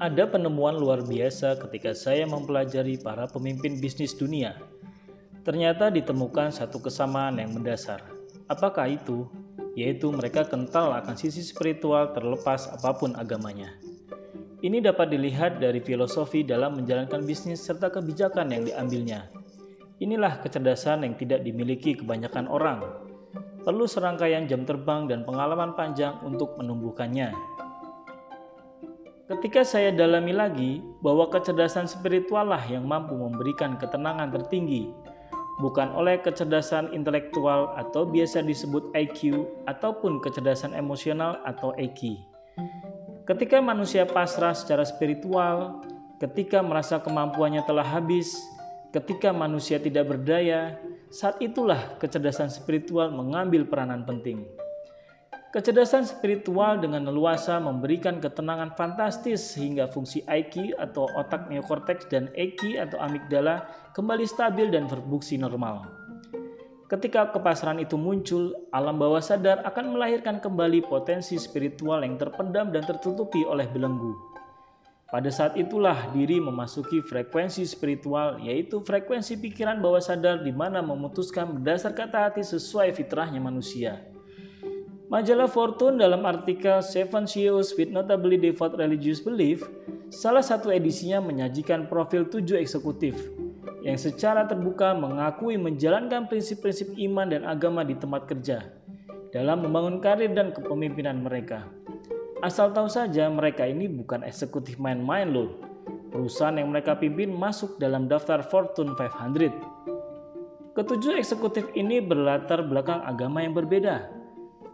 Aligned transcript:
Ada 0.00 0.24
penemuan 0.24 0.80
luar 0.80 1.04
biasa 1.04 1.60
ketika 1.60 1.92
saya 1.92 2.24
mempelajari 2.24 2.96
para 2.96 3.28
pemimpin 3.28 3.76
bisnis 3.84 4.16
dunia. 4.16 4.56
Ternyata 5.44 5.92
ditemukan 5.92 6.56
satu 6.56 6.80
kesamaan 6.80 7.36
yang 7.36 7.52
mendasar. 7.52 8.08
Apakah 8.48 8.88
itu? 8.88 9.28
Yaitu 9.76 10.08
mereka 10.08 10.48
kental 10.48 10.96
akan 10.96 11.20
sisi 11.20 11.44
spiritual 11.44 12.16
terlepas 12.16 12.72
apa 12.72 12.96
pun 12.96 13.12
agamanya. 13.12 13.76
Ini 14.64 14.80
dapat 14.80 15.12
dilihat 15.12 15.60
dari 15.60 15.84
filosofi 15.84 16.48
dalam 16.48 16.80
menjalankan 16.80 17.20
bisnis 17.20 17.60
serta 17.60 17.92
kebijakan 17.92 18.56
yang 18.56 18.64
diambilnya. 18.64 19.28
Inilah 20.00 20.40
kecerdasan 20.40 21.04
yang 21.04 21.12
tidak 21.20 21.44
dimiliki 21.44 22.00
kebanyakan 22.00 22.48
orang. 22.48 22.80
Perlu 23.60 23.84
serangkaian 23.84 24.48
jam 24.48 24.64
terbang 24.64 25.12
dan 25.12 25.28
pengalaman 25.28 25.76
panjang 25.76 26.16
untuk 26.24 26.56
menumbuhkannya. 26.56 27.60
Ketika 29.30 29.62
saya 29.62 29.94
dalami 29.94 30.34
lagi 30.34 30.82
bahwa 30.98 31.30
kecerdasan 31.30 31.86
spiritual 31.86 32.50
lah 32.50 32.66
yang 32.66 32.82
mampu 32.82 33.14
memberikan 33.14 33.78
ketenangan 33.78 34.34
tertinggi, 34.34 34.90
bukan 35.62 35.94
oleh 35.94 36.18
kecerdasan 36.18 36.90
intelektual 36.90 37.70
atau 37.78 38.02
biasa 38.02 38.42
disebut 38.42 38.90
IQ 38.90 39.46
ataupun 39.70 40.18
kecerdasan 40.18 40.74
emosional 40.74 41.38
atau 41.46 41.70
EQ. 41.78 42.18
Ketika 43.22 43.62
manusia 43.62 44.02
pasrah 44.02 44.50
secara 44.50 44.82
spiritual, 44.82 45.78
ketika 46.18 46.58
merasa 46.58 46.98
kemampuannya 46.98 47.62
telah 47.70 47.86
habis, 47.86 48.34
ketika 48.90 49.30
manusia 49.30 49.78
tidak 49.78 50.10
berdaya, 50.10 50.74
saat 51.06 51.38
itulah 51.38 51.94
kecerdasan 52.02 52.50
spiritual 52.50 53.14
mengambil 53.14 53.62
peranan 53.62 54.02
penting. 54.02 54.42
Kecerdasan 55.50 56.06
spiritual 56.06 56.78
dengan 56.78 57.10
leluasa 57.10 57.58
memberikan 57.58 58.22
ketenangan 58.22 58.70
fantastis 58.78 59.42
sehingga 59.50 59.90
fungsi 59.90 60.22
IQ 60.22 60.78
atau 60.78 61.10
otak 61.18 61.50
neokortex 61.50 62.06
dan 62.06 62.30
EQ 62.38 62.78
atau 62.78 63.02
amigdala 63.02 63.66
kembali 63.90 64.30
stabil 64.30 64.70
dan 64.70 64.86
berfungsi 64.86 65.42
normal. 65.42 65.90
Ketika 66.86 67.34
kepasrahan 67.34 67.82
itu 67.82 67.98
muncul, 67.98 68.54
alam 68.70 68.94
bawah 68.94 69.18
sadar 69.18 69.66
akan 69.66 69.94
melahirkan 69.94 70.38
kembali 70.38 70.86
potensi 70.86 71.34
spiritual 71.34 72.06
yang 72.06 72.14
terpendam 72.14 72.70
dan 72.70 72.86
tertutupi 72.86 73.42
oleh 73.42 73.66
belenggu. 73.66 74.14
Pada 75.10 75.34
saat 75.34 75.58
itulah 75.58 76.14
diri 76.14 76.38
memasuki 76.38 77.02
frekuensi 77.02 77.66
spiritual, 77.66 78.38
yaitu 78.38 78.78
frekuensi 78.86 79.34
pikiran 79.34 79.82
bawah 79.82 79.98
sadar 79.98 80.46
di 80.46 80.54
mana 80.54 80.78
memutuskan 80.78 81.58
berdasar 81.58 81.90
kata 81.90 82.30
hati 82.30 82.46
sesuai 82.46 82.94
fitrahnya 82.94 83.42
manusia. 83.42 84.09
Majalah 85.10 85.50
Fortune 85.50 85.98
dalam 85.98 86.22
artikel 86.22 86.78
Seven 86.86 87.26
CEOs 87.26 87.74
with 87.74 87.90
Notably 87.90 88.38
Devout 88.38 88.78
Religious 88.78 89.18
Belief, 89.18 89.66
salah 90.06 90.38
satu 90.38 90.70
edisinya 90.70 91.18
menyajikan 91.18 91.90
profil 91.90 92.30
tujuh 92.30 92.54
eksekutif 92.54 93.18
yang 93.82 93.98
secara 93.98 94.46
terbuka 94.46 94.94
mengakui 94.94 95.58
menjalankan 95.58 96.30
prinsip-prinsip 96.30 96.94
iman 97.10 97.26
dan 97.26 97.42
agama 97.42 97.82
di 97.82 97.98
tempat 97.98 98.30
kerja 98.30 98.70
dalam 99.34 99.66
membangun 99.66 99.98
karir 99.98 100.30
dan 100.30 100.54
kepemimpinan 100.54 101.26
mereka. 101.26 101.66
Asal 102.38 102.70
tahu 102.70 102.86
saja 102.86 103.26
mereka 103.26 103.66
ini 103.66 103.90
bukan 103.90 104.22
eksekutif 104.22 104.78
main-main 104.78 105.26
loh. 105.26 105.58
Perusahaan 106.14 106.54
yang 106.54 106.70
mereka 106.70 106.94
pimpin 106.94 107.34
masuk 107.34 107.82
dalam 107.82 108.06
daftar 108.06 108.46
Fortune 108.46 108.94
500. 108.94 109.50
Ketujuh 110.78 111.18
eksekutif 111.18 111.66
ini 111.74 111.98
berlatar 111.98 112.62
belakang 112.62 113.02
agama 113.02 113.42
yang 113.42 113.58
berbeda, 113.58 114.19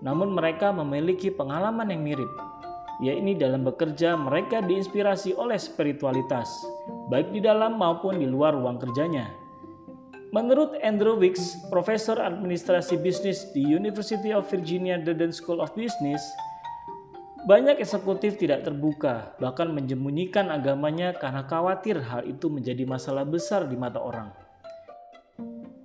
namun 0.06 0.30
mereka 0.30 0.70
memiliki 0.70 1.34
pengalaman 1.34 1.90
yang 1.90 2.06
mirip, 2.06 2.30
yakni 3.02 3.34
dalam 3.34 3.66
bekerja 3.66 4.14
mereka 4.14 4.62
diinspirasi 4.62 5.34
oleh 5.34 5.58
spiritualitas, 5.58 6.46
baik 7.10 7.34
di 7.34 7.42
dalam 7.42 7.74
maupun 7.74 8.22
di 8.22 8.30
luar 8.30 8.54
ruang 8.54 8.78
kerjanya. 8.78 9.26
Menurut 10.30 10.78
Andrew 10.78 11.18
Wicks, 11.18 11.58
profesor 11.74 12.22
administrasi 12.22 13.02
bisnis 13.02 13.50
di 13.50 13.66
University 13.66 14.30
of 14.30 14.46
Virginia 14.46 14.94
Deden 14.94 15.34
School 15.34 15.58
of 15.58 15.74
Business, 15.74 16.22
banyak 17.46 17.82
eksekutif 17.82 18.38
tidak 18.38 18.62
terbuka, 18.62 19.34
bahkan 19.42 19.74
menyembunyikan 19.74 20.54
agamanya 20.54 21.18
karena 21.18 21.46
khawatir 21.50 21.98
hal 21.98 22.22
itu 22.26 22.46
menjadi 22.46 22.86
masalah 22.86 23.26
besar 23.26 23.66
di 23.66 23.74
mata 23.74 23.98
orang. 23.98 24.45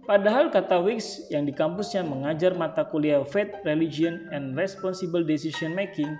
Padahal 0.01 0.49
kata 0.49 0.81
Wicks 0.81 1.29
yang 1.29 1.45
di 1.45 1.53
kampusnya 1.53 2.01
mengajar 2.01 2.57
mata 2.57 2.89
kuliah 2.89 3.21
Faith, 3.21 3.61
Religion, 3.61 4.25
and 4.33 4.57
Responsible 4.57 5.21
Decision 5.21 5.77
Making 5.77 6.17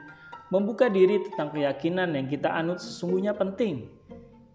membuka 0.54 0.86
diri 0.86 1.18
tentang 1.26 1.50
keyakinan 1.50 2.14
yang 2.14 2.30
kita 2.30 2.52
anut 2.54 2.78
sesungguhnya 2.78 3.34
penting. 3.34 3.90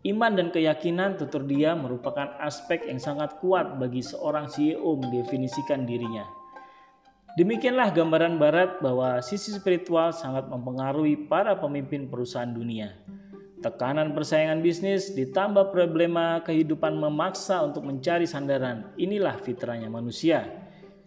Iman 0.07 0.39
dan 0.39 0.55
keyakinan 0.55 1.19
tutur 1.19 1.43
dia 1.43 1.75
merupakan 1.75 2.39
aspek 2.39 2.87
yang 2.87 3.03
sangat 3.03 3.43
kuat 3.43 3.83
bagi 3.83 4.07
seorang 4.07 4.47
CEO 4.47 4.95
mendefinisikan 4.95 5.83
dirinya. 5.83 6.23
Demikianlah 7.35 7.91
gambaran 7.91 8.39
barat 8.39 8.79
bahwa 8.79 9.19
sisi 9.19 9.51
spiritual 9.51 10.15
sangat 10.15 10.47
mempengaruhi 10.47 11.27
para 11.27 11.59
pemimpin 11.59 12.07
perusahaan 12.07 12.49
dunia. 12.49 12.95
Tekanan 13.57 14.13
persaingan 14.13 14.61
bisnis 14.61 15.17
ditambah 15.17 15.73
problema 15.73 16.45
kehidupan 16.45 16.93
memaksa 16.93 17.65
untuk 17.65 17.89
mencari 17.89 18.29
sandaran. 18.29 18.93
Inilah 19.01 19.41
fitrahnya 19.41 19.89
manusia. 19.89 20.45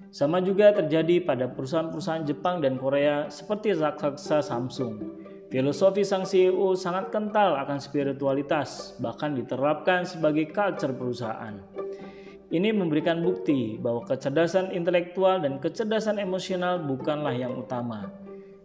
Sama 0.09 0.41
juga 0.41 0.73
terjadi 0.73 1.21
pada 1.21 1.45
perusahaan-perusahaan 1.45 2.25
Jepang 2.25 2.57
dan 2.57 2.81
Korea 2.81 3.29
seperti 3.29 3.77
raksasa 3.77 4.41
Samsung. 4.41 4.97
Filosofi 5.49 6.01
sang 6.01 6.25
CEO 6.25 6.73
sangat 6.73 7.13
kental 7.13 7.57
akan 7.57 7.77
spiritualitas, 7.77 8.97
bahkan 8.97 9.37
diterapkan 9.37 10.05
sebagai 10.05 10.49
culture 10.49 10.93
perusahaan. 10.93 11.57
Ini 12.49 12.73
memberikan 12.73 13.21
bukti 13.21 13.77
bahwa 13.77 14.05
kecerdasan 14.09 14.73
intelektual 14.73 15.41
dan 15.41 15.61
kecerdasan 15.61 16.17
emosional 16.17 16.81
bukanlah 16.81 17.33
yang 17.33 17.53
utama, 17.61 18.09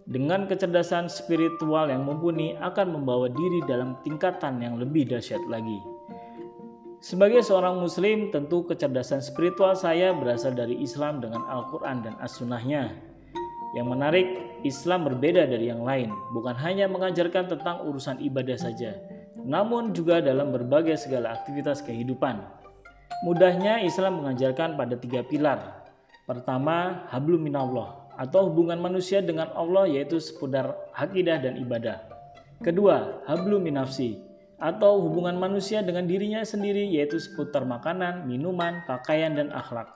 dengan 0.04 0.44
kecerdasan 0.44 1.08
spiritual 1.08 1.88
yang 1.88 2.04
mumpuni 2.04 2.52
akan 2.60 3.00
membawa 3.00 3.32
diri 3.32 3.64
dalam 3.64 3.96
tingkatan 4.04 4.60
yang 4.60 4.76
lebih 4.76 5.08
dahsyat 5.08 5.40
lagi. 5.48 5.80
Sebagai 7.04 7.44
seorang 7.44 7.84
muslim, 7.84 8.32
tentu 8.32 8.64
kecerdasan 8.64 9.20
spiritual 9.20 9.76
saya 9.76 10.16
berasal 10.16 10.56
dari 10.56 10.80
Islam 10.80 11.20
dengan 11.20 11.44
Al-Quran 11.44 12.00
dan 12.00 12.16
As-Sunnahnya. 12.16 12.96
Yang 13.76 13.88
menarik, 13.92 14.26
Islam 14.64 15.04
berbeda 15.04 15.44
dari 15.44 15.68
yang 15.68 15.84
lain, 15.84 16.08
bukan 16.32 16.56
hanya 16.56 16.88
mengajarkan 16.88 17.52
tentang 17.52 17.84
urusan 17.84 18.24
ibadah 18.24 18.56
saja, 18.56 18.96
namun 19.36 19.92
juga 19.92 20.24
dalam 20.24 20.48
berbagai 20.48 20.96
segala 20.96 21.36
aktivitas 21.36 21.84
kehidupan. 21.84 22.40
Mudahnya, 23.28 23.84
Islam 23.84 24.24
mengajarkan 24.24 24.76
pada 24.80 24.96
tiga 24.96 25.20
pilar. 25.20 25.84
Pertama, 26.24 27.04
hablum 27.12 27.44
minallah, 27.44 28.03
atau 28.14 28.50
hubungan 28.50 28.78
manusia 28.78 29.22
dengan 29.22 29.50
Allah 29.54 29.90
yaitu 29.90 30.18
seputar 30.18 30.74
akidah 30.94 31.38
dan 31.42 31.58
ibadah. 31.58 32.02
Kedua, 32.62 33.26
hablu 33.26 33.58
minafsi 33.58 34.22
atau 34.56 35.02
hubungan 35.02 35.36
manusia 35.36 35.82
dengan 35.82 36.06
dirinya 36.06 36.40
sendiri 36.46 36.86
yaitu 36.88 37.18
seputar 37.18 37.66
makanan, 37.66 38.24
minuman, 38.24 38.86
pakaian 38.86 39.34
dan 39.34 39.50
akhlak. 39.50 39.90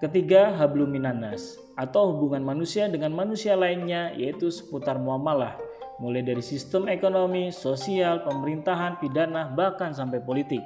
Ketiga, 0.00 0.56
hablu 0.56 0.88
minanas 0.88 1.60
atau 1.76 2.16
hubungan 2.16 2.40
manusia 2.40 2.88
dengan 2.88 3.12
manusia 3.12 3.52
lainnya 3.52 4.16
yaitu 4.16 4.48
seputar 4.48 4.96
muamalah, 4.96 5.60
mulai 6.00 6.24
dari 6.24 6.40
sistem 6.40 6.88
ekonomi, 6.88 7.52
sosial, 7.52 8.24
pemerintahan, 8.24 8.96
pidana, 8.96 9.52
bahkan 9.52 9.92
sampai 9.92 10.24
politik. 10.24 10.64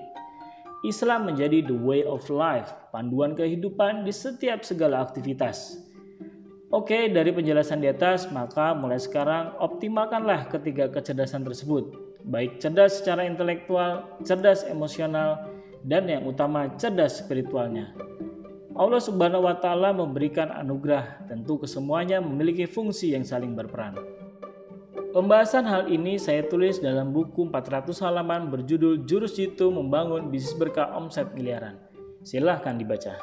Islam 0.86 1.26
menjadi 1.32 1.64
the 1.64 1.74
way 1.74 2.04
of 2.04 2.22
life, 2.30 2.70
panduan 2.92 3.34
kehidupan 3.34 4.06
di 4.06 4.12
setiap 4.12 4.62
segala 4.62 5.00
aktivitas. 5.02 5.83
Oke, 6.74 7.06
dari 7.06 7.30
penjelasan 7.30 7.78
di 7.78 7.86
atas, 7.86 8.26
maka 8.34 8.74
mulai 8.74 8.98
sekarang 8.98 9.54
optimalkanlah 9.62 10.50
ketiga 10.50 10.90
kecerdasan 10.90 11.46
tersebut, 11.46 11.94
baik 12.26 12.58
cerdas 12.58 12.98
secara 12.98 13.22
intelektual, 13.22 14.18
cerdas 14.26 14.66
emosional, 14.66 15.54
dan 15.86 16.10
yang 16.10 16.26
utama 16.26 16.66
cerdas 16.74 17.22
spiritualnya. 17.22 17.94
Allah 18.74 18.98
Subhanahu 18.98 19.46
wa 19.46 19.54
taala 19.54 19.94
memberikan 19.94 20.50
anugerah, 20.50 21.30
tentu 21.30 21.62
kesemuanya 21.62 22.18
memiliki 22.18 22.66
fungsi 22.66 23.14
yang 23.14 23.22
saling 23.22 23.54
berperan. 23.54 23.94
Pembahasan 25.14 25.62
hal 25.70 25.86
ini 25.86 26.18
saya 26.18 26.42
tulis 26.42 26.82
dalam 26.82 27.14
buku 27.14 27.54
400 27.54 27.94
halaman 28.02 28.50
berjudul 28.50 29.06
Jurus 29.06 29.38
Jitu 29.38 29.70
Membangun 29.70 30.26
Bisnis 30.26 30.58
Berkah 30.58 30.90
Omset 30.98 31.38
Miliaran. 31.38 31.78
Silahkan 32.26 32.74
dibaca. 32.74 33.14